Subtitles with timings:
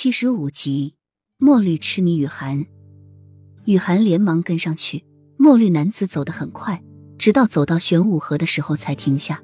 [0.00, 0.94] 七十五集，
[1.38, 2.66] 墨绿痴迷雨涵，
[3.64, 5.04] 雨涵连忙跟上去。
[5.36, 6.80] 墨绿男子走得很快，
[7.18, 9.42] 直到走到玄武河的时候才停下。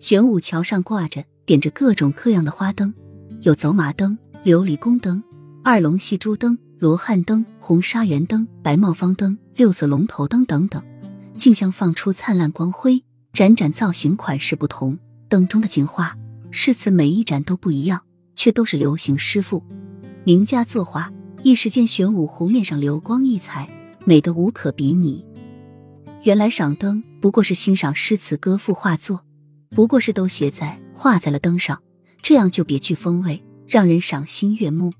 [0.00, 2.92] 玄武桥上挂着点着各种各样的花灯，
[3.40, 5.24] 有走马灯、琉璃宫灯、
[5.64, 10.84] 二龙戏珠灯、罗汉灯、红纱圆灯、白帽方灯、六色龙头灯等等，
[11.36, 13.02] 竞相放出灿烂光辉，
[13.32, 14.98] 盏盏造型款式不同，
[15.30, 16.18] 灯中的景画
[16.50, 18.02] 饰词每一盏都不一样。
[18.34, 19.62] 却都是流行诗赋
[20.24, 21.12] 名家作画，
[21.42, 23.68] 一时间玄武湖面上流光溢彩，
[24.04, 25.24] 美得无可比拟。
[26.22, 29.24] 原来赏灯不过是欣赏诗词歌赋画作，
[29.70, 31.82] 不过是都写在画在了灯上，
[32.22, 34.92] 这样就别具风味，让人赏心悦目。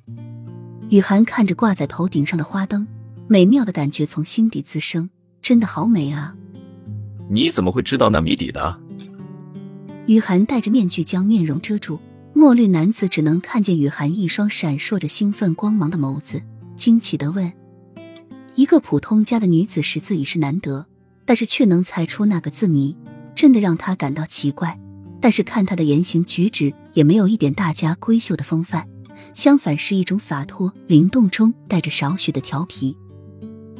[0.90, 2.86] 雨涵看着挂在头顶上的花灯，
[3.26, 5.08] 美妙的感觉从心底滋生，
[5.40, 6.36] 真的好美啊！
[7.30, 8.78] 你怎么会知道那谜底的？
[10.06, 11.98] 雨涵戴着面具将面容遮住。
[12.36, 16.42] 墨绿男子只能看见雨涵一双闪烁着兴奋光芒的眸子，
[16.76, 17.52] 惊奇的问
[18.56, 20.84] ：“一个普通家的女子识字已是难得，
[21.24, 22.96] 但是却能猜出那个字谜，
[23.36, 24.78] 真的让他感到奇怪。
[25.20, 28.88] 但是看他的言行举止，也没有一点大家闺秀的风范，
[29.32, 32.96] 相反是一种洒脱灵动中带着少许的调皮，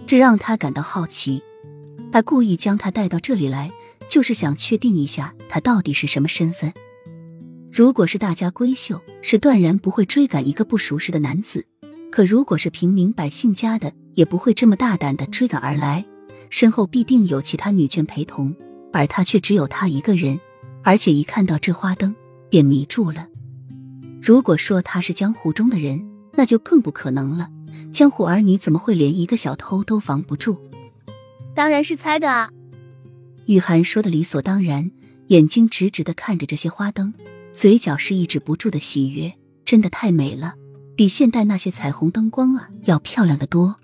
[0.06, 1.42] 这让他感到好奇。
[2.12, 3.72] 他故意将他带到这里来，
[4.08, 6.72] 就是想确定一下他到底是什么身份。”
[7.77, 11.61] 如果是大家闺秀，是断然不会追赶一个不熟识的男子；
[12.08, 16.05] 可如果是平民百姓家的，也不会这么大胆的追赶而来，
[16.50, 18.55] 身后必定有其他女眷陪同，
[18.92, 20.39] 而他却只有他一个人，
[20.84, 22.14] 而且一看到这花灯
[22.48, 23.27] 便迷住了。
[24.22, 26.00] 如果说他是江湖中的人，
[26.34, 27.50] 那就更不可能了。
[27.92, 30.59] 江湖儿女怎么会连一个小偷都防不住？
[31.56, 32.53] 当然是猜的啊！
[33.47, 34.92] 雨涵说的理所当然，
[35.27, 37.12] 眼睛直直的看着这些花灯。
[37.56, 39.33] 嘴角是抑制不住的喜悦，
[39.64, 40.55] 真的太美了，
[40.97, 43.77] 比现代那些彩虹灯光啊要漂亮的多。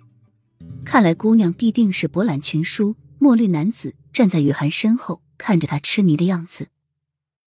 [0.84, 2.96] 看来姑娘必定是博览群书。
[3.22, 6.68] 墨绿男子站在雨涵身后，看着她痴迷的样子，